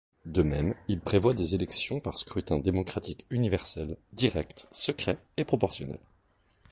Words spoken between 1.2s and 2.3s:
des élections par